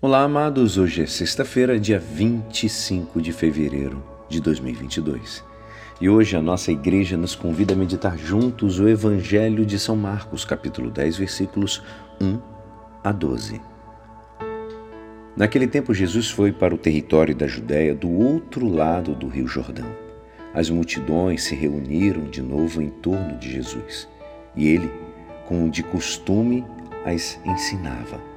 Olá, 0.00 0.22
amados. 0.22 0.78
Hoje 0.78 1.02
é 1.02 1.06
sexta-feira, 1.06 1.76
dia 1.76 1.98
25 1.98 3.20
de 3.20 3.32
fevereiro 3.32 4.00
de 4.28 4.40
2022. 4.40 5.42
E 6.00 6.08
hoje 6.08 6.36
a 6.36 6.40
nossa 6.40 6.70
igreja 6.70 7.16
nos 7.16 7.34
convida 7.34 7.74
a 7.74 7.76
meditar 7.76 8.16
juntos 8.16 8.78
o 8.78 8.88
Evangelho 8.88 9.66
de 9.66 9.76
São 9.76 9.96
Marcos, 9.96 10.44
capítulo 10.44 10.88
10, 10.88 11.16
versículos 11.16 11.82
1 12.20 12.38
a 13.02 13.10
12. 13.10 13.60
Naquele 15.36 15.66
tempo, 15.66 15.92
Jesus 15.92 16.30
foi 16.30 16.52
para 16.52 16.72
o 16.72 16.78
território 16.78 17.34
da 17.34 17.48
Judéia 17.48 17.92
do 17.92 18.08
outro 18.08 18.68
lado 18.68 19.16
do 19.16 19.26
Rio 19.26 19.48
Jordão. 19.48 19.90
As 20.54 20.70
multidões 20.70 21.42
se 21.42 21.56
reuniram 21.56 22.30
de 22.30 22.40
novo 22.40 22.80
em 22.80 22.88
torno 22.88 23.36
de 23.36 23.50
Jesus 23.50 24.08
e 24.54 24.68
ele, 24.68 24.92
como 25.48 25.68
de 25.68 25.82
costume, 25.82 26.64
as 27.04 27.40
ensinava. 27.44 28.27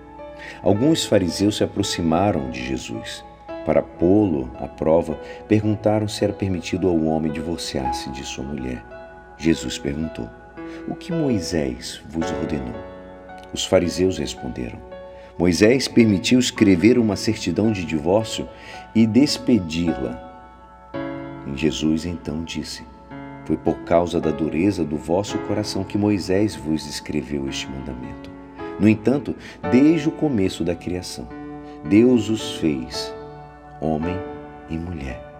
Alguns 0.62 1.06
fariseus 1.06 1.58
se 1.58 1.64
aproximaram 1.64 2.50
de 2.50 2.64
Jesus. 2.66 3.24
Para 3.66 3.82
pô-lo 3.82 4.50
à 4.60 4.68
prova, 4.68 5.20
perguntaram 5.48 6.08
se 6.08 6.24
era 6.24 6.34
permitido 6.34 6.88
ao 6.88 7.00
homem 7.04 7.32
divorciar-se 7.32 8.10
de 8.12 8.24
sua 8.24 8.44
mulher. 8.44 8.84
Jesus 9.38 9.78
perguntou: 9.78 10.30
O 10.88 10.96
que 10.96 11.12
Moisés 11.12 12.02
vos 12.10 12.30
ordenou? 12.32 12.74
Os 13.54 13.66
fariseus 13.66 14.18
responderam: 14.18 14.80
Moisés 15.38 15.88
permitiu 15.88 16.40
escrever 16.40 16.98
uma 16.98 17.16
certidão 17.16 17.72
de 17.72 17.86
divórcio 17.86 18.48
e 18.94 19.06
despedi-la. 19.06 20.30
Jesus 21.56 22.06
então 22.06 22.44
disse: 22.44 22.84
Foi 23.46 23.58
por 23.58 23.80
causa 23.80 24.20
da 24.20 24.32
dureza 24.32 24.84
do 24.84 24.98
vosso 24.98 25.38
coração 25.40 25.84
que 25.84 25.98
Moisés 25.98 26.56
vos 26.56 26.88
escreveu 26.88 27.48
este 27.50 27.68
mandamento. 27.68 28.41
No 28.80 28.88
entanto, 28.88 29.36
desde 29.72 30.10
o 30.10 30.12
começo 30.12 30.64
da 30.64 30.76
criação, 30.76 31.28
Deus 31.86 32.30
os 32.30 32.58
fez 32.58 33.14
homem 33.80 34.18
e 34.70 34.78
mulher. 34.78 35.32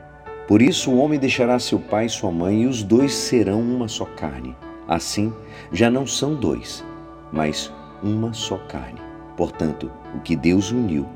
Por 0.48 0.62
isso 0.62 0.92
o 0.92 0.98
homem 0.98 1.20
deixará 1.20 1.58
seu 1.60 1.80
pai 1.80 2.08
e 2.08 2.10
sua 2.10 2.32
mãe, 2.32 2.64
e 2.64 2.68
os 2.68 2.84
dois 2.84 3.14
serão 3.14 3.62
uma 3.62 3.88
só 3.88 4.06
carne. 4.06 4.56
Assim, 4.88 5.32
já 5.72 5.90
não 5.90 6.06
são 6.06 6.36
dois, 6.36 6.84
mas 7.32 7.72
uma 8.04 8.34
só 8.34 8.58
carne. 8.58 9.00
Portanto, 9.38 9.90
o 10.16 10.20
que 10.20 10.36
Deus 10.36 10.72
uniu, 10.72 11.08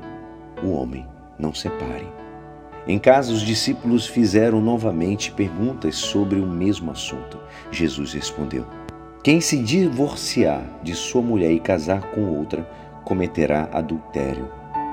o 0.62 0.70
homem 0.70 1.06
não 1.38 1.52
separe. 1.52 2.06
Em 2.88 2.98
casa, 2.98 3.32
os 3.32 3.42
discípulos 3.42 4.06
fizeram 4.06 4.60
novamente 4.60 5.32
perguntas 5.32 5.96
sobre 5.96 6.38
o 6.38 6.46
mesmo 6.46 6.90
assunto. 6.90 7.38
Jesus 7.70 8.12
respondeu: 8.12 8.64
quem 9.26 9.40
se 9.40 9.56
divorciar 9.56 10.62
de 10.84 10.94
sua 10.94 11.20
mulher 11.20 11.50
e 11.50 11.58
casar 11.58 12.12
com 12.12 12.38
outra, 12.38 12.62
cometerá 13.04 13.68
adultério 13.72 14.48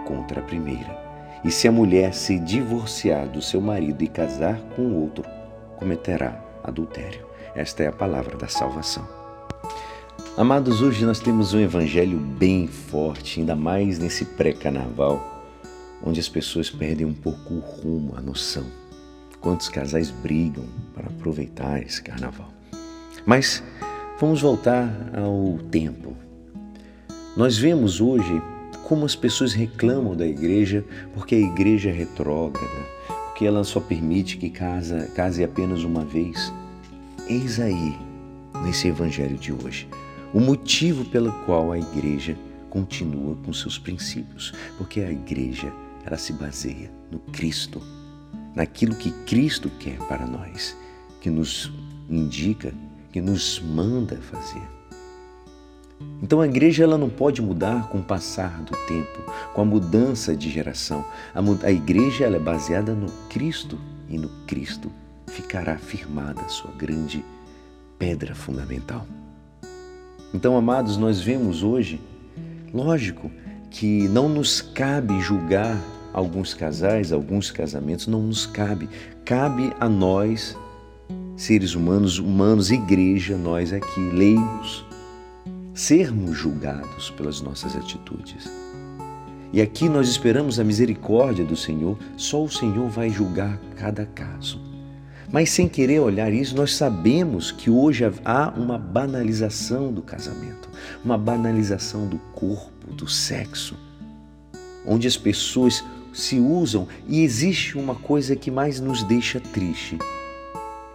contra 0.08 0.40
a 0.40 0.44
primeira. 0.44 1.00
E 1.46 1.52
se 1.52 1.68
a 1.68 1.72
mulher 1.72 2.16
se 2.16 2.40
divorciar 2.40 3.28
do 3.28 3.44
seu 3.44 3.62
marido 3.62 4.04
e 4.04 4.08
casar 4.08 4.60
com 4.76 4.92
outro, 4.92 5.24
cometerá 5.78 6.44
adultério. 6.64 7.28
Esta 7.54 7.84
é 7.84 7.88
a 7.90 7.92
palavra 7.92 8.36
da 8.36 8.48
salvação. 8.48 9.08
Amados, 10.36 10.82
hoje 10.82 11.06
nós 11.06 11.20
temos 11.20 11.54
um 11.54 11.60
evangelho 11.60 12.18
bem 12.18 12.66
forte, 12.66 13.40
ainda 13.40 13.56
mais 13.56 14.00
nesse 14.00 14.26
pré-carnaval, 14.26 15.22
onde 16.04 16.20
as 16.20 16.28
pessoas 16.28 16.72
perdem 16.72 17.06
um 17.06 17.14
pouco 17.14 17.54
o 17.54 17.60
rumo, 17.60 18.16
a 18.18 18.20
noção. 18.20 18.66
Quantos 19.40 19.70
casais 19.70 20.10
brigam 20.10 20.66
para 20.96 21.06
aproveitar 21.06 21.84
esse 21.84 22.02
carnaval. 22.02 22.52
Mas 23.28 23.62
Vamos 24.20 24.42
voltar 24.42 24.90
ao 25.16 25.58
tempo. 25.72 26.16
Nós 27.36 27.58
vemos 27.58 28.00
hoje 28.00 28.42
como 28.84 29.06
as 29.06 29.16
pessoas 29.16 29.54
reclamam 29.54 30.16
da 30.16 30.26
igreja 30.26 30.86
porque 31.16 31.34
a 31.34 31.40
igreja 31.40 31.90
é 31.90 31.94
retrógrada, 31.94 32.68
porque 33.26 33.44
ela 33.46 33.64
só 33.64 33.80
permite 33.80 34.38
que 34.38 34.52
casa, 34.52 35.10
case 35.16 35.44
apenas 35.44 35.84
uma 35.84 36.06
vez. 36.06 36.54
Eis 37.28 37.60
aí, 37.60 37.98
nesse 38.64 38.88
evangelho 38.88 39.36
de 39.36 39.52
hoje, 39.52 39.88
o 40.32 40.40
motivo 40.40 41.04
pelo 41.06 41.32
qual 41.46 41.72
a 41.72 41.80
igreja 41.80 42.38
continua 42.70 43.36
com 43.44 43.52
seus 43.52 43.80
princípios, 43.80 44.54
porque 44.78 45.02
a 45.02 45.12
igreja 45.12 45.74
ela 46.06 46.20
se 46.20 46.34
baseia 46.34 46.92
no 47.12 47.18
Cristo, 47.32 47.82
naquilo 48.56 48.96
que 48.96 49.12
Cristo 49.26 49.72
quer 49.80 49.98
para 50.08 50.28
nós, 50.28 50.78
que 51.20 51.32
nos 51.32 51.72
indica 52.08 52.72
que 53.14 53.22
nos 53.22 53.62
manda 53.62 54.18
fazer. 54.18 54.68
Então 56.22 56.42
a 56.42 56.48
igreja 56.48 56.84
ela 56.84 56.98
não 56.98 57.10
pode 57.10 57.44
mudar 57.44 57.88
com 57.90 58.00
o 58.00 58.04
passar 58.04 58.62
do 58.64 58.76
tempo, 58.88 59.22
com 59.54 59.62
a 59.62 59.66
mudança 59.66 60.36
de 60.36 60.50
geração. 60.50 61.06
A, 61.34 61.68
a 61.68 61.72
igreja 61.72 62.26
ela 62.26 62.38
é 62.38 62.40
baseada 62.40 62.94
no 62.94 63.10
Cristo 63.30 63.80
e 64.10 64.18
no 64.18 64.30
Cristo 64.48 64.92
ficará 65.28 65.78
firmada 65.78 66.42
a 66.42 66.50
sua 66.50 66.72
grande 66.72 67.24
pedra 68.00 68.34
fundamental. 68.34 69.06
Então, 70.34 70.58
amados, 70.58 70.98
nós 70.98 71.22
vemos 71.22 71.62
hoje, 71.62 72.02
lógico, 72.74 73.30
que 73.70 74.08
não 74.08 74.28
nos 74.28 74.60
cabe 74.60 75.22
julgar 75.22 75.80
alguns 76.12 76.56
casais, 76.56 77.14
alguns 77.14 77.52
casamentos, 77.52 78.08
não 78.08 78.24
nos 78.24 78.48
cabe. 78.48 78.90
Cabe 79.24 79.72
a 79.80 79.88
nós 79.88 80.58
seres 81.36 81.74
humanos, 81.74 82.20
humanos, 82.20 82.70
igreja, 82.70 83.36
nós 83.36 83.74
aqui, 83.74 84.00
leigos, 84.00 84.86
sermos 85.74 86.38
julgados 86.38 87.10
pelas 87.12 87.42
nossas 87.42 87.76
atitudes. 87.76 88.50
E 89.52 89.62
aqui 89.62 89.90
nós 89.90 90.08
esperamos 90.08 90.60
a 90.60 90.64
misericórdia 90.64 91.44
do 91.44 91.56
Senhor, 91.56 91.98
só 92.18 92.44
o 92.44 92.50
Senhor 92.50 92.88
vai 92.90 93.10
julgar 93.10 93.60
cada 93.76 94.06
caso. 94.06 94.62
Mas 95.32 95.50
sem 95.50 95.68
querer 95.68 96.00
olhar 96.00 96.32
isso, 96.32 96.56
nós 96.56 96.76
sabemos 96.76 97.52
que 97.52 97.70
hoje 97.70 98.04
há 98.24 98.54
uma 98.56 98.78
banalização 98.78 99.92
do 99.92 100.02
casamento, 100.02 100.70
uma 101.04 101.18
banalização 101.18 102.08
do 102.08 102.20
corpo, 102.34 102.94
do 102.94 103.08
sexo, 103.08 103.76
onde 104.86 105.08
as 105.08 105.18
pessoas 105.18 105.84
se 106.14 106.40
usam 106.40 106.88
e 107.08 107.24
existe 107.24 107.76
uma 107.76 107.96
coisa 107.96 108.36
que 108.36 108.52
mais 108.52 108.80
nos 108.80 109.02
deixa 109.02 109.40
triste 109.40 109.98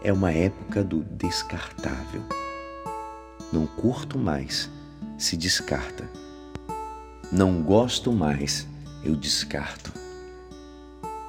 é 0.03 0.13
uma 0.13 0.33
época 0.33 0.85
do 0.85 1.03
descartável. 1.03 2.23
Não 3.53 3.67
curto 3.67 4.19
mais, 4.19 4.71
se 5.17 5.37
descarta. 5.37 6.09
Não 7.33 7.63
gosto 7.63 8.13
mais, 8.13 8.67
eu 9.05 9.17
descarto. 9.17 9.93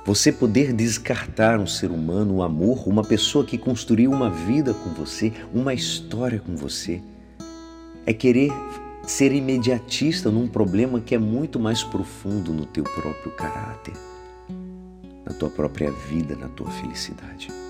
Você 0.06 0.32
poder 0.32 0.74
descartar 0.74 1.60
um 1.60 1.68
ser 1.68 1.92
humano, 1.92 2.36
um 2.36 2.44
amor, 2.44 2.88
uma 2.88 3.04
pessoa 3.04 3.46
que 3.46 3.58
construiu 3.58 4.12
uma 4.12 4.30
vida 4.30 4.74
com 4.74 4.90
você, 4.92 5.34
uma 5.54 5.74
história 5.74 6.40
com 6.40 6.56
você, 6.56 7.02
é 8.06 8.14
querer 8.14 8.52
ser 9.06 9.32
imediatista 9.32 10.32
num 10.32 10.48
problema 10.48 11.00
que 11.00 11.16
é 11.16 11.20
muito 11.20 11.60
mais 11.60 11.84
profundo 11.84 12.54
no 12.54 12.66
teu 12.66 12.84
próprio 12.84 13.32
caráter, 13.32 13.94
na 15.26 15.34
tua 15.34 15.50
própria 15.50 15.92
vida, 15.92 16.36
na 16.36 16.48
tua 16.48 16.70
felicidade. 16.72 17.69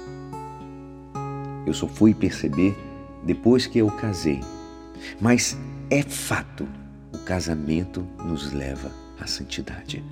Eu 1.66 1.74
só 1.74 1.88
fui 1.88 2.14
perceber 2.14 2.76
depois 3.24 3.66
que 3.66 3.80
eu 3.80 3.88
casei. 3.92 4.40
Mas 5.20 5.58
é 5.90 6.02
fato, 6.02 6.68
o 7.14 7.18
casamento 7.20 8.06
nos 8.26 8.52
leva 8.52 8.92
à 9.20 9.28
santidade. 9.28 10.04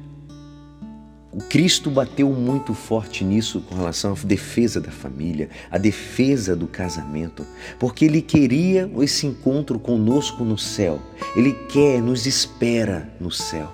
O 1.32 1.40
Cristo 1.44 1.92
bateu 1.92 2.32
muito 2.32 2.74
forte 2.74 3.24
nisso 3.24 3.62
com 3.62 3.76
relação 3.76 4.14
à 4.14 4.16
defesa 4.26 4.82
da 4.82 4.90
família, 4.90 5.50
a 5.70 5.78
defesa 5.78 6.56
do 6.56 6.68
casamento, 6.68 7.46
porque 7.78 8.06
Ele 8.06 8.22
queria 8.22 8.90
esse 9.02 9.28
encontro 9.28 9.78
conosco 9.78 10.44
no 10.44 10.58
céu. 10.58 11.00
Ele 11.36 11.54
quer, 11.54 12.02
nos 12.02 12.26
espera 12.26 13.08
no 13.20 13.30
céu. 13.30 13.72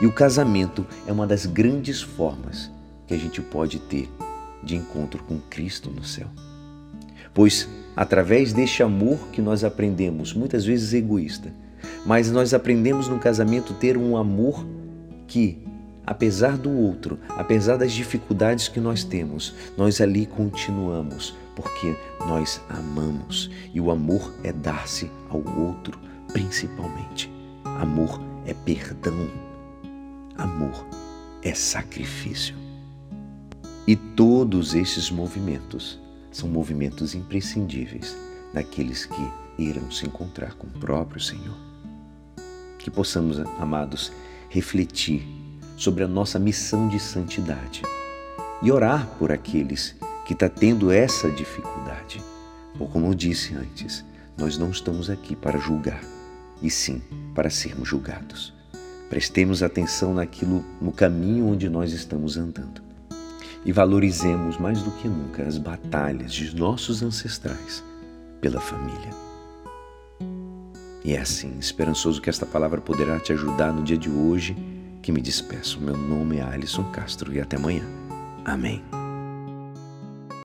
E 0.00 0.06
o 0.06 0.12
casamento 0.12 0.86
é 1.06 1.12
uma 1.12 1.26
das 1.26 1.44
grandes 1.44 2.00
formas 2.00 2.70
que 3.06 3.12
a 3.12 3.18
gente 3.18 3.42
pode 3.42 3.78
ter 3.78 4.08
de 4.62 4.76
encontro 4.76 5.22
com 5.24 5.38
Cristo 5.50 5.90
no 5.90 6.02
céu 6.02 6.28
pois 7.34 7.68
através 7.96 8.52
deste 8.52 8.82
amor 8.82 9.18
que 9.32 9.42
nós 9.42 9.64
aprendemos, 9.64 10.32
muitas 10.32 10.64
vezes 10.64 10.92
egoísta, 10.92 11.52
mas 12.06 12.30
nós 12.30 12.54
aprendemos 12.54 13.08
no 13.08 13.18
casamento 13.18 13.74
ter 13.74 13.96
um 13.96 14.16
amor 14.16 14.66
que, 15.26 15.62
apesar 16.06 16.56
do 16.56 16.70
outro, 16.70 17.18
apesar 17.30 17.76
das 17.76 17.92
dificuldades 17.92 18.68
que 18.68 18.80
nós 18.80 19.04
temos, 19.04 19.54
nós 19.76 20.00
ali 20.00 20.26
continuamos, 20.26 21.34
porque 21.54 21.94
nós 22.20 22.60
amamos 22.68 23.50
e 23.74 23.80
o 23.80 23.90
amor 23.90 24.32
é 24.42 24.52
dar-se 24.52 25.10
ao 25.28 25.42
outro, 25.58 25.98
principalmente. 26.32 27.30
Amor 27.64 28.20
é 28.46 28.54
perdão. 28.54 29.28
Amor 30.36 30.86
é 31.42 31.54
sacrifício. 31.54 32.54
E 33.86 33.96
todos 33.96 34.74
esses 34.74 35.10
movimentos 35.10 36.01
são 36.32 36.48
movimentos 36.48 37.14
imprescindíveis 37.14 38.16
daqueles 38.52 39.06
que 39.06 39.32
irão 39.58 39.90
se 39.90 40.06
encontrar 40.06 40.54
com 40.54 40.66
o 40.66 40.80
próprio 40.80 41.20
Senhor. 41.20 41.56
Que 42.78 42.90
possamos, 42.90 43.38
amados, 43.60 44.10
refletir 44.48 45.24
sobre 45.76 46.02
a 46.02 46.08
nossa 46.08 46.38
missão 46.38 46.88
de 46.88 46.98
santidade 46.98 47.82
e 48.62 48.70
orar 48.70 49.06
por 49.18 49.30
aqueles 49.30 49.94
que 50.26 50.32
estão 50.32 50.48
tá 50.48 50.54
tendo 50.54 50.90
essa 50.90 51.30
dificuldade. 51.30 52.22
Ou 52.78 52.88
como 52.88 53.06
eu 53.06 53.14
disse 53.14 53.54
antes, 53.54 54.04
nós 54.36 54.56
não 54.56 54.70
estamos 54.70 55.10
aqui 55.10 55.36
para 55.36 55.58
julgar, 55.58 56.02
e 56.62 56.70
sim 56.70 57.02
para 57.34 57.50
sermos 57.50 57.88
julgados. 57.88 58.54
Prestemos 59.10 59.62
atenção 59.62 60.14
naquilo, 60.14 60.64
no 60.80 60.92
caminho 60.92 61.48
onde 61.48 61.68
nós 61.68 61.92
estamos 61.92 62.36
andando. 62.36 62.91
E 63.64 63.72
valorizemos 63.72 64.58
mais 64.58 64.82
do 64.82 64.90
que 64.90 65.08
nunca 65.08 65.42
as 65.44 65.56
batalhas 65.58 66.32
de 66.32 66.54
nossos 66.56 67.02
ancestrais 67.02 67.84
pela 68.40 68.60
família. 68.60 69.10
E 71.04 71.14
é 71.14 71.20
assim, 71.20 71.56
esperançoso 71.58 72.20
que 72.20 72.30
esta 72.30 72.46
palavra 72.46 72.80
poderá 72.80 73.18
te 73.18 73.32
ajudar 73.32 73.72
no 73.72 73.82
dia 73.82 73.98
de 73.98 74.10
hoje, 74.10 74.56
que 75.00 75.10
me 75.10 75.20
despeço. 75.20 75.80
Meu 75.80 75.96
nome 75.96 76.38
é 76.38 76.42
Alisson 76.42 76.84
Castro 76.92 77.32
e 77.32 77.40
até 77.40 77.56
amanhã. 77.56 77.84
Amém. 78.44 78.82